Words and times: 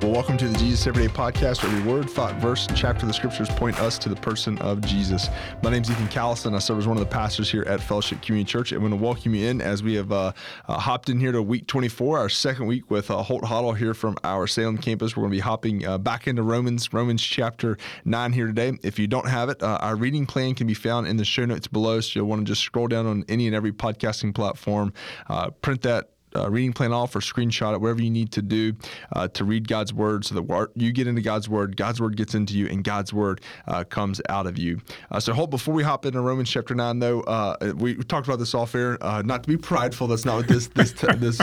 Well, 0.00 0.12
welcome 0.12 0.36
to 0.38 0.46
the 0.46 0.56
Jesus 0.56 0.86
Everyday 0.86 1.12
Podcast, 1.12 1.64
where 1.64 1.72
every 1.72 1.92
word, 1.92 2.08
thought, 2.08 2.36
verse, 2.36 2.68
and 2.68 2.76
chapter 2.76 3.02
of 3.02 3.08
the 3.08 3.14
scriptures 3.14 3.48
point 3.48 3.80
us 3.80 3.98
to 3.98 4.08
the 4.08 4.14
person 4.14 4.56
of 4.58 4.80
Jesus. 4.80 5.28
My 5.64 5.70
name 5.70 5.82
is 5.82 5.90
Ethan 5.90 6.06
Callison. 6.06 6.54
I 6.54 6.60
serve 6.60 6.78
as 6.78 6.86
one 6.86 6.96
of 6.96 7.00
the 7.00 7.10
pastors 7.10 7.50
here 7.50 7.64
at 7.64 7.80
Fellowship 7.80 8.22
Community 8.22 8.48
Church. 8.48 8.70
I'm 8.70 8.78
going 8.78 8.92
to 8.92 8.96
welcome 8.96 9.34
you 9.34 9.48
in 9.48 9.60
as 9.60 9.82
we 9.82 9.94
have 9.94 10.12
uh, 10.12 10.32
uh, 10.68 10.78
hopped 10.78 11.08
in 11.08 11.18
here 11.18 11.32
to 11.32 11.42
week 11.42 11.66
24, 11.66 12.16
our 12.16 12.28
second 12.28 12.66
week 12.66 12.88
with 12.92 13.10
uh, 13.10 13.20
Holt 13.24 13.42
Hottel 13.42 13.76
here 13.76 13.92
from 13.92 14.16
our 14.22 14.46
Salem 14.46 14.78
campus. 14.78 15.16
We're 15.16 15.22
going 15.22 15.32
to 15.32 15.36
be 15.36 15.40
hopping 15.40 15.84
uh, 15.84 15.98
back 15.98 16.28
into 16.28 16.44
Romans, 16.44 16.92
Romans 16.92 17.20
chapter 17.20 17.76
9 18.04 18.32
here 18.32 18.46
today. 18.46 18.78
If 18.84 19.00
you 19.00 19.08
don't 19.08 19.28
have 19.28 19.48
it, 19.48 19.60
uh, 19.64 19.78
our 19.80 19.96
reading 19.96 20.26
plan 20.26 20.54
can 20.54 20.68
be 20.68 20.74
found 20.74 21.08
in 21.08 21.16
the 21.16 21.24
show 21.24 21.44
notes 21.44 21.66
below. 21.66 22.00
So 22.00 22.20
you'll 22.20 22.28
want 22.28 22.46
to 22.46 22.52
just 22.52 22.62
scroll 22.62 22.86
down 22.86 23.06
on 23.06 23.24
any 23.28 23.48
and 23.48 23.56
every 23.56 23.72
podcasting 23.72 24.32
platform, 24.32 24.92
uh, 25.28 25.50
print 25.50 25.82
that 25.82 26.10
uh, 26.36 26.50
reading 26.50 26.72
plan 26.72 26.92
off 26.92 27.14
or 27.14 27.20
screenshot 27.20 27.74
it, 27.74 27.80
whatever 27.80 28.02
you 28.02 28.10
need 28.10 28.32
to 28.32 28.42
do 28.42 28.74
uh, 29.12 29.28
to 29.28 29.44
read 29.44 29.68
God's 29.68 29.92
word 29.92 30.24
so 30.24 30.34
that 30.34 30.68
you 30.74 30.92
get 30.92 31.06
into 31.06 31.22
God's 31.22 31.48
word, 31.48 31.76
God's 31.76 32.00
word 32.00 32.16
gets 32.16 32.34
into 32.34 32.54
you, 32.54 32.66
and 32.66 32.84
God's 32.84 33.12
word 33.12 33.40
uh, 33.66 33.84
comes 33.84 34.20
out 34.28 34.46
of 34.46 34.58
you. 34.58 34.80
Uh, 35.10 35.20
so, 35.20 35.32
Holt 35.32 35.50
before 35.50 35.74
we 35.74 35.82
hop 35.82 36.06
into 36.06 36.20
Romans 36.20 36.50
chapter 36.50 36.74
9, 36.74 36.98
though, 36.98 37.20
uh, 37.22 37.72
we 37.76 37.94
talked 37.96 38.26
about 38.26 38.38
this 38.38 38.54
off 38.54 38.74
air. 38.74 38.98
Uh, 39.00 39.22
not 39.22 39.42
to 39.42 39.48
be 39.48 39.56
prideful, 39.56 40.06
that's 40.06 40.24
not 40.24 40.36
what 40.36 40.48
this 40.48 40.68
this, 40.68 40.92
this 41.16 41.40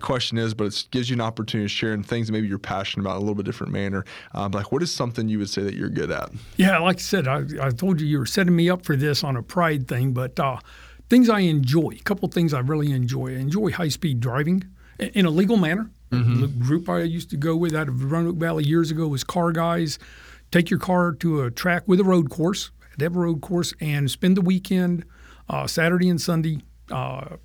question 0.00 0.38
is, 0.38 0.54
but 0.54 0.66
it 0.66 0.86
gives 0.90 1.10
you 1.10 1.14
an 1.14 1.20
opportunity 1.20 1.64
to 1.64 1.68
share 1.68 1.92
in 1.92 2.02
things 2.02 2.30
maybe 2.30 2.48
you're 2.48 2.58
passionate 2.58 3.02
about 3.02 3.12
in 3.12 3.16
a 3.18 3.20
little 3.20 3.34
bit 3.34 3.44
different 3.44 3.72
manner. 3.72 4.04
Um, 4.34 4.52
like, 4.52 4.72
what 4.72 4.82
is 4.82 4.92
something 4.92 5.28
you 5.28 5.38
would 5.38 5.50
say 5.50 5.62
that 5.62 5.74
you're 5.74 5.88
good 5.88 6.10
at? 6.10 6.30
Yeah, 6.56 6.78
like 6.78 6.96
I 6.96 7.00
said, 7.00 7.28
I, 7.28 7.44
I 7.60 7.70
told 7.70 8.00
you 8.00 8.06
you 8.06 8.18
were 8.18 8.26
setting 8.26 8.54
me 8.54 8.70
up 8.70 8.84
for 8.84 8.96
this 8.96 9.22
on 9.22 9.36
a 9.36 9.42
pride 9.42 9.88
thing, 9.88 10.12
but 10.12 10.38
things 11.12 11.28
I 11.28 11.40
enjoy, 11.40 11.90
a 11.90 12.02
couple 12.04 12.26
things 12.30 12.54
I 12.54 12.60
really 12.60 12.90
enjoy. 12.90 13.32
I 13.32 13.38
enjoy 13.38 13.70
high 13.70 13.90
speed 13.90 14.18
driving 14.20 14.64
in 14.98 15.26
a 15.26 15.30
legal 15.30 15.58
manner. 15.58 15.90
Mm-hmm. 16.10 16.40
The 16.40 16.46
group 16.46 16.88
I 16.88 17.00
used 17.00 17.28
to 17.30 17.36
go 17.36 17.54
with 17.54 17.74
out 17.74 17.86
of 17.86 18.10
Roanoke 18.10 18.36
Valley 18.36 18.64
years 18.64 18.90
ago 18.90 19.06
was 19.08 19.22
car 19.22 19.52
guys. 19.52 19.98
Take 20.50 20.70
your 20.70 20.78
car 20.78 21.12
to 21.16 21.42
a 21.42 21.50
track 21.50 21.82
with 21.86 22.00
a 22.00 22.04
road 22.04 22.30
course, 22.30 22.70
have 22.98 23.14
a 23.14 23.18
road 23.18 23.42
course, 23.42 23.74
and 23.78 24.10
spend 24.10 24.38
the 24.38 24.40
weekend, 24.40 25.04
uh, 25.50 25.66
Saturday 25.66 26.08
and 26.08 26.18
Sunday, 26.18 26.62
uh, 26.90 27.36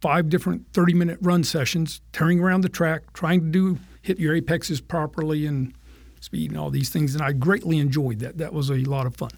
five 0.00 0.28
different 0.28 0.72
30 0.72 0.94
minute 0.94 1.18
run 1.20 1.42
sessions, 1.42 2.00
tearing 2.12 2.38
around 2.38 2.60
the 2.60 2.68
track, 2.68 3.12
trying 3.14 3.40
to 3.40 3.46
do 3.46 3.78
hit 4.00 4.20
your 4.20 4.36
apexes 4.36 4.80
properly 4.80 5.44
and 5.44 5.74
speed 6.20 6.52
and 6.52 6.60
all 6.60 6.70
these 6.70 6.88
things. 6.88 7.16
And 7.16 7.24
I 7.24 7.32
greatly 7.32 7.78
enjoyed 7.78 8.20
that. 8.20 8.38
That 8.38 8.52
was 8.52 8.70
a 8.70 8.76
lot 8.76 9.06
of 9.06 9.16
fun. 9.16 9.30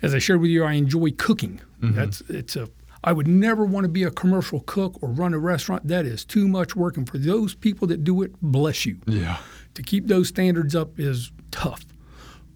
As 0.00 0.14
I 0.14 0.18
shared 0.18 0.40
with 0.40 0.50
you, 0.50 0.64
I 0.64 0.72
enjoy 0.72 1.10
cooking. 1.10 1.60
Mm-hmm. 1.82 1.96
That's 1.96 2.22
it's 2.22 2.56
a 2.56 2.70
I 3.02 3.12
would 3.12 3.26
never 3.26 3.64
want 3.64 3.84
to 3.84 3.88
be 3.88 4.02
a 4.02 4.10
commercial 4.10 4.60
cook 4.60 4.98
or 5.02 5.08
run 5.10 5.32
a 5.32 5.38
restaurant. 5.38 5.88
That 5.88 6.04
is 6.04 6.24
too 6.24 6.46
much 6.46 6.76
work. 6.76 6.96
And 6.96 7.08
for 7.08 7.18
those 7.18 7.54
people 7.54 7.88
that 7.88 8.04
do 8.04 8.22
it, 8.22 8.32
bless 8.42 8.84
you. 8.84 8.98
Yeah. 9.06 9.38
To 9.74 9.82
keep 9.82 10.06
those 10.06 10.28
standards 10.28 10.74
up 10.76 10.98
is 10.98 11.32
tough. 11.50 11.84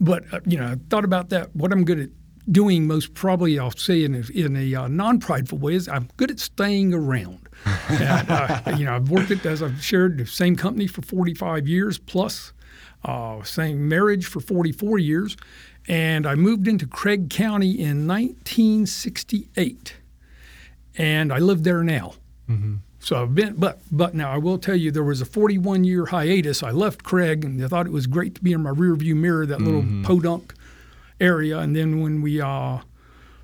But, 0.00 0.24
uh, 0.32 0.40
you 0.44 0.58
know, 0.58 0.66
I 0.66 0.76
thought 0.90 1.04
about 1.04 1.30
that. 1.30 1.54
What 1.56 1.72
I'm 1.72 1.84
good 1.84 1.98
at 1.98 2.10
doing, 2.50 2.86
most 2.86 3.14
probably, 3.14 3.58
I'll 3.58 3.70
say 3.70 4.04
in 4.04 4.14
a, 4.14 4.38
in 4.38 4.56
a 4.56 4.74
uh, 4.74 4.88
non 4.88 5.18
prideful 5.18 5.58
way, 5.58 5.74
is 5.74 5.88
I'm 5.88 6.08
good 6.18 6.30
at 6.30 6.40
staying 6.40 6.92
around. 6.92 7.48
and, 7.88 8.30
uh, 8.30 8.60
you 8.76 8.84
know, 8.84 8.96
I've 8.96 9.08
worked 9.08 9.30
at, 9.30 9.46
as 9.46 9.62
I've 9.62 9.82
shared, 9.82 10.18
the 10.18 10.26
same 10.26 10.56
company 10.56 10.86
for 10.86 11.00
45 11.00 11.66
years 11.66 11.96
plus, 11.96 12.52
uh, 13.04 13.42
same 13.44 13.88
marriage 13.88 14.26
for 14.26 14.40
44 14.40 14.98
years. 14.98 15.38
And 15.88 16.26
I 16.26 16.34
moved 16.34 16.68
into 16.68 16.86
Craig 16.86 17.30
County 17.30 17.70
in 17.70 18.06
1968 18.06 19.94
and 20.96 21.32
I 21.32 21.38
live 21.38 21.64
there 21.64 21.82
now. 21.82 22.14
Mm-hmm. 22.48 22.76
So 23.04 23.22
I've 23.22 23.34
been, 23.34 23.56
but 23.56 23.80
but 23.92 24.14
now 24.14 24.32
I 24.32 24.38
will 24.38 24.58
tell 24.58 24.76
you, 24.76 24.90
there 24.90 25.04
was 25.04 25.20
a 25.20 25.26
41 25.26 25.84
year 25.84 26.06
hiatus. 26.06 26.62
I 26.62 26.70
left 26.70 27.02
Craig, 27.02 27.44
and 27.44 27.62
I 27.62 27.68
thought 27.68 27.86
it 27.86 27.92
was 27.92 28.06
great 28.06 28.34
to 28.36 28.42
be 28.42 28.52
in 28.52 28.62
my 28.62 28.70
rearview 28.70 29.14
mirror, 29.14 29.44
that 29.44 29.60
little 29.60 29.82
mm-hmm. 29.82 30.04
podunk 30.04 30.54
area. 31.20 31.58
And 31.58 31.76
then 31.76 32.00
when 32.00 32.22
we 32.22 32.40
uh, 32.40 32.78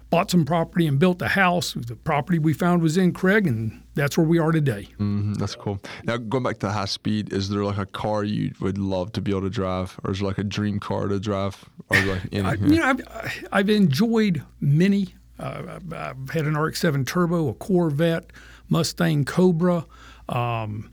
bought 0.08 0.30
some 0.30 0.46
property 0.46 0.86
and 0.86 0.98
built 0.98 1.20
a 1.20 1.28
house, 1.28 1.74
the 1.74 1.94
property 1.94 2.38
we 2.38 2.54
found 2.54 2.82
was 2.82 2.96
in 2.96 3.12
Craig, 3.12 3.46
and 3.46 3.82
that's 3.94 4.16
where 4.16 4.26
we 4.26 4.38
are 4.38 4.50
today. 4.50 4.88
Mm-hmm. 4.94 5.34
That's 5.34 5.54
cool. 5.54 5.78
Now 6.04 6.16
going 6.16 6.44
back 6.44 6.58
to 6.60 6.66
the 6.66 6.72
high 6.72 6.86
speed, 6.86 7.30
is 7.30 7.50
there 7.50 7.62
like 7.62 7.78
a 7.78 7.84
car 7.84 8.24
you 8.24 8.52
would 8.60 8.78
love 8.78 9.12
to 9.12 9.20
be 9.20 9.30
able 9.30 9.42
to 9.42 9.50
drive, 9.50 10.00
or 10.04 10.12
is 10.12 10.20
there 10.20 10.28
like 10.28 10.38
a 10.38 10.44
dream 10.44 10.80
car 10.80 11.06
to 11.08 11.20
drive, 11.20 11.62
or 11.90 12.00
like 12.00 12.22
any? 12.32 12.48
I, 12.48 12.54
you 12.54 12.76
know, 12.76 12.84
I've, 12.84 13.46
I've 13.52 13.68
enjoyed 13.68 14.42
many 14.58 15.14
uh, 15.40 15.78
I've 15.96 16.30
had 16.30 16.46
an 16.46 16.56
RX-7 16.56 17.06
Turbo, 17.06 17.48
a 17.48 17.54
Corvette, 17.54 18.30
Mustang 18.68 19.24
Cobra. 19.24 19.86
Um, 20.28 20.90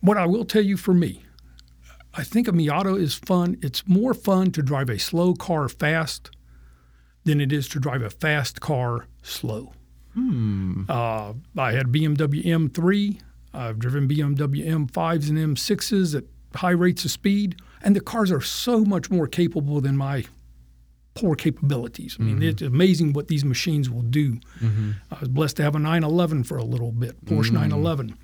what 0.00 0.16
I 0.16 0.26
will 0.26 0.44
tell 0.44 0.62
you 0.62 0.76
for 0.76 0.94
me, 0.94 1.24
I 2.14 2.24
think 2.24 2.48
a 2.48 2.52
Miata 2.52 2.98
is 2.98 3.14
fun. 3.14 3.58
It's 3.62 3.86
more 3.86 4.14
fun 4.14 4.52
to 4.52 4.62
drive 4.62 4.88
a 4.88 4.98
slow 4.98 5.34
car 5.34 5.68
fast 5.68 6.30
than 7.24 7.40
it 7.40 7.52
is 7.52 7.68
to 7.70 7.80
drive 7.80 8.02
a 8.02 8.10
fast 8.10 8.60
car 8.60 9.06
slow. 9.22 9.72
Hmm. 10.14 10.84
Uh, 10.88 11.34
I 11.56 11.72
had 11.72 11.88
BMW 11.88 12.44
M3. 12.44 13.20
I've 13.52 13.78
driven 13.78 14.08
BMW 14.08 14.66
M5s 14.66 15.28
and 15.28 15.56
M6s 15.56 16.16
at 16.16 16.24
high 16.58 16.70
rates 16.70 17.04
of 17.04 17.10
speed, 17.10 17.56
and 17.82 17.94
the 17.94 18.00
cars 18.00 18.30
are 18.30 18.40
so 18.40 18.84
much 18.84 19.10
more 19.10 19.26
capable 19.26 19.80
than 19.80 19.96
my 19.96 20.24
poor 21.18 21.34
capabilities. 21.34 22.16
I 22.18 22.22
mean, 22.22 22.36
mm-hmm. 22.36 22.44
it's 22.44 22.62
amazing 22.62 23.12
what 23.12 23.28
these 23.28 23.44
machines 23.44 23.90
will 23.90 24.02
do. 24.02 24.34
Mm-hmm. 24.60 24.92
I 25.10 25.20
was 25.20 25.28
blessed 25.28 25.56
to 25.56 25.62
have 25.62 25.74
a 25.74 25.78
911 25.78 26.44
for 26.44 26.56
a 26.56 26.64
little 26.64 26.92
bit, 26.92 27.24
Porsche 27.24 27.46
mm-hmm. 27.46 27.54
911. 27.54 28.16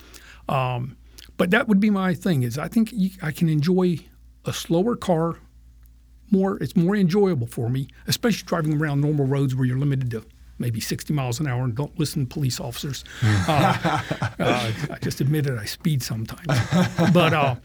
Um, 0.49 0.97
but 1.37 1.50
that 1.50 1.69
would 1.69 1.81
be 1.81 1.91
my 1.91 2.15
thing. 2.15 2.43
Is 2.43 2.59
I 2.59 2.69
think 2.69 2.94
I 3.22 3.33
can 3.33 3.49
enjoy 3.49 3.99
a 4.44 4.53
slower 4.53 4.97
car 4.97 5.38
more. 6.31 6.56
It's 6.62 6.77
more 6.77 6.94
enjoyable 6.94 7.47
for 7.47 7.69
me, 7.69 7.88
especially 8.06 8.47
driving 8.47 8.81
around 8.81 9.00
normal 9.00 9.27
roads 9.27 9.54
where 9.54 9.65
you're 9.65 9.78
limited 9.78 10.10
to 10.12 10.25
maybe 10.59 10.81
60 10.81 11.12
miles 11.12 11.41
an 11.41 11.49
hour 11.49 11.65
and 11.65 11.75
don't 11.75 11.99
listen 11.99 12.27
to 12.27 12.33
police 12.33 12.60
officers. 12.60 13.04
uh, 13.22 14.00
uh, 14.38 14.72
I 14.91 14.99
just 15.00 15.21
admit 15.21 15.47
admitted 15.47 15.59
I 15.59 15.65
speed 15.65 16.03
sometimes, 16.03 16.47
but 17.12 17.33
uh, 17.33 17.56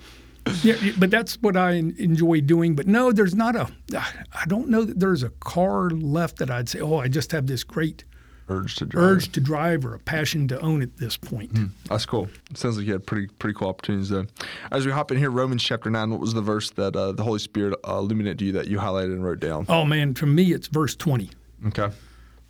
yeah, 0.64 0.92
but 0.98 1.12
that's 1.12 1.36
what 1.42 1.56
I 1.56 1.74
enjoy 1.74 2.42
doing. 2.42 2.76
But 2.76 2.88
no, 2.88 3.12
there's 3.12 3.36
not 3.36 3.56
a. 3.56 3.70
I 3.96 4.46
don't 4.48 4.70
know 4.70 4.84
that 4.84 5.00
there's 5.00 5.24
a 5.24 5.30
car 5.30 5.90
left 5.90 6.38
that 6.40 6.50
I'd 6.50 6.70
say, 6.70 6.80
oh, 6.80 6.98
I 6.98 7.08
just 7.08 7.32
have 7.32 7.48
this 7.48 7.64
great 7.64 8.04
urge 8.50 8.76
to 8.76 8.86
drive. 8.86 9.04
urge 9.04 9.32
to 9.32 9.40
drive 9.40 9.86
or 9.86 9.94
a 9.94 10.00
passion 10.00 10.48
to 10.48 10.60
own 10.60 10.82
at 10.82 10.98
this 10.98 11.18
point. 11.18 11.54
Mm, 11.54 11.70
that's 11.86 12.06
cool. 12.06 12.28
It 12.50 12.58
sounds 12.58 12.78
like 12.78 12.88
you 12.88 12.94
had 12.94 13.06
pretty 13.06 13.28
pretty 13.28 13.54
cool 13.58 13.70
opportunities 13.70 14.10
there. 14.10 14.28
As 14.72 14.86
we 14.86 14.92
hop 14.92 15.12
in 15.12 15.18
here, 15.18 15.30
Romans 15.30 15.64
chapter 15.64 15.90
nine. 15.90 16.10
What 16.10 16.20
was 16.20 16.34
the 16.34 16.42
verse 16.42 16.72
that 16.72 16.96
uh, 16.96 17.12
the 17.12 17.24
Holy 17.24 17.40
Spirit 17.40 17.78
uh, 17.88 17.98
illuminated 17.98 18.40
to 18.40 18.46
you 18.46 18.52
that 18.54 18.68
you 18.68 18.78
highlighted 18.80 19.14
and 19.14 19.24
wrote 19.24 19.40
down? 19.40 19.66
Oh 19.70 19.86
man, 19.86 20.14
for 20.14 20.26
me 20.26 20.52
it's 20.52 20.68
verse 20.68 20.96
twenty. 20.96 21.30
Okay. 21.68 21.90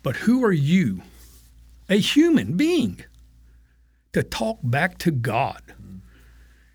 But 0.02 0.16
who 0.16 0.42
are 0.44 0.52
you, 0.52 1.02
a 1.90 1.96
human 1.96 2.56
being, 2.56 3.04
to 4.14 4.22
talk 4.22 4.58
back 4.62 4.96
to 4.98 5.10
God? 5.10 5.60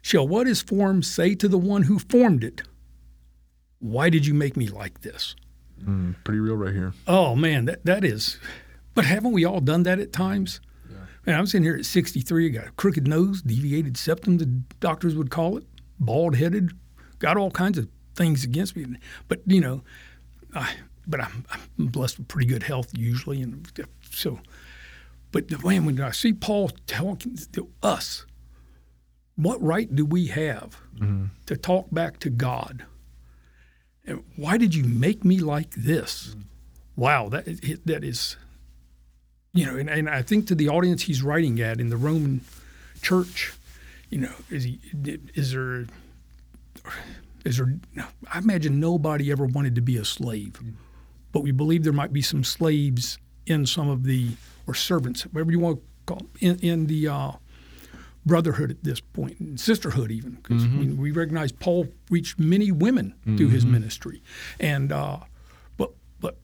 Shall 0.06 0.28
what 0.28 0.48
is 0.48 0.62
formed 0.62 1.04
say 1.04 1.34
to 1.34 1.48
the 1.48 1.58
one 1.58 1.82
who 1.82 1.98
formed 1.98 2.44
it, 2.44 2.62
Why 3.80 4.12
did 4.12 4.28
you 4.28 4.36
make 4.36 4.56
me 4.56 4.68
like 4.68 5.02
this? 5.02 5.36
Mm, 5.84 6.14
pretty 6.24 6.40
real 6.40 6.56
right 6.56 6.76
here. 6.76 6.94
Oh, 7.08 7.36
man, 7.36 7.66
that, 7.66 7.84
that 7.86 8.06
is. 8.06 8.38
But 8.94 9.06
haven't 9.06 9.32
we 9.32 9.46
all 9.46 9.62
done 9.62 9.82
that 9.82 9.97
at 9.97 10.14
times? 10.14 10.62
Yeah. 10.88 10.97
Man, 11.26 11.40
I'm 11.40 11.47
sitting 11.47 11.64
here 11.64 11.76
at 11.76 11.85
63, 11.85 12.52
got 12.52 12.68
a 12.68 12.72
crooked 12.74 13.08
nose, 13.08 13.41
deviated 13.41 13.97
septum, 13.97 14.38
the 14.38 14.46
doctors 14.79 15.16
would 15.16 15.32
call 15.32 15.58
it, 15.58 15.64
bald 16.00 16.35
headed, 16.35 16.74
got 17.18 17.35
all 17.35 17.50
kinds 17.50 17.79
of 17.79 17.88
things 18.14 18.44
against 18.44 18.76
me. 18.76 18.85
But, 19.28 19.41
you 19.47 19.59
know, 19.59 19.82
I, 20.53 20.72
but 21.08 21.20
I'm, 21.20 21.46
I'm 21.52 21.88
blessed 21.88 22.20
with 22.20 22.28
pretty 22.28 22.46
good 22.46 22.62
health 22.62 22.91
usually. 22.96 23.41
And 23.41 23.68
so, 24.12 24.40
but 25.32 25.47
the 25.47 25.58
man, 25.68 25.84
when 25.84 26.00
I 26.00 26.12
see 26.12 26.32
Paul 26.32 26.70
talking 26.85 27.40
to 27.53 27.72
us, 27.82 28.28
what 29.35 29.61
right 29.61 29.93
do 29.93 30.05
we 30.05 30.28
have 30.28 30.78
mm-hmm. 30.97 31.26
to 31.46 31.58
talk 31.58 31.87
back 31.91 32.20
to 32.20 32.29
God? 32.29 32.85
And 34.05 34.23
why 34.35 34.58
did 34.58 34.76
you 34.76 34.84
make 34.84 35.26
me 35.26 35.40
like 35.40 35.72
this? 35.72 36.29
Mm-hmm. 36.29 36.41
Wow, 36.96 37.29
that 37.29 37.46
that 37.85 38.03
is, 38.03 38.37
you 39.53 39.66
know, 39.66 39.76
and, 39.76 39.90
and 39.90 40.09
I 40.09 40.22
think 40.22 40.47
to 40.47 40.55
the 40.55 40.70
audience 40.70 41.03
he's 41.03 41.22
writing 41.22 41.59
at 41.59 41.82
in 41.82 41.90
the 41.90 41.97
Roman 41.97 42.41
church, 43.02 43.53
you 44.09 44.20
know, 44.20 44.32
is 44.49 44.64
he 44.64 44.79
is 45.34 45.52
there 45.52 45.85
is 47.43 47.58
there? 47.58 47.76
I 48.31 48.38
imagine 48.38 48.79
nobody 48.79 49.29
ever 49.31 49.46
wanted 49.46 49.76
to 49.76 49.81
be 49.81 49.97
a 49.97 50.05
slave, 50.05 50.53
mm-hmm. 50.53 50.72
but 51.34 51.43
we 51.43 51.52
believe 51.52 51.84
there 51.84 51.91
might 51.91 52.14
be 52.14 52.22
some 52.22 52.46
slaves 52.46 53.17
in 53.46 53.66
some 53.66 53.90
of 53.90 54.03
the 54.03 54.29
or 54.67 54.73
servants, 54.73 55.23
whatever 55.23 55.52
you 55.52 55.59
want 55.59 55.78
to 55.78 55.84
call 56.05 56.17
them, 56.17 56.29
in, 56.40 56.59
in 56.59 56.88
the 56.88 57.08
uh, 57.08 57.31
brotherhood 58.26 58.72
at 58.72 58.84
this 58.84 59.00
point, 59.00 59.40
and 59.40 59.60
sisterhood 59.60 60.12
even, 60.12 60.32
because 60.32 60.64
mm-hmm. 60.64 60.80
we, 60.80 60.88
we, 60.88 61.12
recognize 61.12 61.52
Paul 61.52 61.88
reached 62.10 62.40
many 62.40 62.72
women 62.72 63.14
mm-hmm. 63.22 63.38
through 63.38 63.50
his 63.50 63.66
ministry, 63.66 64.22
and 64.60 64.92
uh, 64.92 65.20
but 65.78 65.92
but 66.20 66.38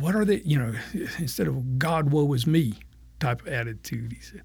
what 0.00 0.14
are 0.14 0.24
they? 0.24 0.40
You 0.44 0.58
know, 0.58 0.74
instead 1.18 1.46
of 1.46 1.78
God 1.78 2.10
woe 2.10 2.32
is 2.32 2.46
me 2.46 2.74
type 3.20 3.42
of 3.42 3.48
attitude, 3.48 4.12
he 4.12 4.20
said. 4.20 4.42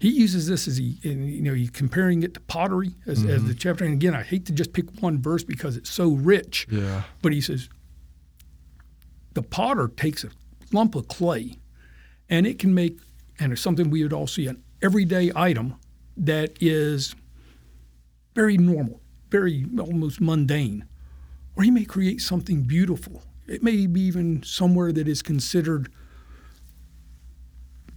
He 0.00 0.10
uses 0.10 0.48
this 0.48 0.68
as 0.68 0.76
he, 0.76 0.98
and, 1.04 1.30
you 1.30 1.40
know, 1.40 1.54
he's 1.54 1.70
comparing 1.70 2.24
it 2.24 2.34
to 2.34 2.40
pottery 2.40 2.94
as, 3.06 3.20
mm-hmm. 3.20 3.30
as 3.30 3.44
the 3.44 3.54
chapter. 3.54 3.84
And 3.84 3.94
again, 3.94 4.14
I 4.14 4.22
hate 4.22 4.44
to 4.46 4.52
just 4.52 4.74
pick 4.74 4.90
one 5.00 5.22
verse 5.22 5.44
because 5.44 5.76
it's 5.78 5.88
so 5.88 6.10
rich. 6.10 6.66
Yeah. 6.70 7.04
But 7.22 7.32
he 7.32 7.40
says, 7.40 7.70
the 9.32 9.42
potter 9.42 9.88
takes 9.88 10.22
a 10.22 10.28
lump 10.72 10.94
of 10.94 11.08
clay, 11.08 11.58
and 12.28 12.46
it 12.46 12.58
can 12.58 12.74
make, 12.74 12.98
and 13.38 13.52
it's 13.52 13.62
something 13.62 13.88
we 13.88 14.02
would 14.02 14.12
all 14.12 14.26
see 14.26 14.46
an 14.46 14.62
everyday 14.82 15.32
item 15.34 15.76
that 16.16 16.56
is 16.60 17.14
very 18.34 18.56
normal, 18.56 19.00
very 19.30 19.66
almost 19.78 20.20
mundane, 20.20 20.84
or 21.56 21.62
he 21.62 21.70
may 21.70 21.84
create 21.84 22.20
something 22.20 22.62
beautiful. 22.62 23.22
It 23.46 23.62
may 23.62 23.86
be 23.86 24.00
even 24.02 24.42
somewhere 24.42 24.92
that 24.92 25.06
is 25.06 25.22
considered 25.22 25.90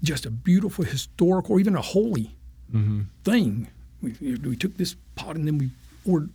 just 0.04 0.26
a 0.26 0.30
beautiful 0.32 0.86
historical 0.86 1.56
or 1.56 1.60
even 1.60 1.76
a 1.76 1.82
holy 1.82 2.36
mm-hmm. 2.72 3.02
thing. 3.24 3.70
We, 4.02 4.14
we, 4.36 4.56
took 4.56 4.78
this 4.78 4.96
pot 5.16 5.36
and 5.36 5.48
then 5.48 5.58
we 5.58 5.72
poured, 6.06 6.30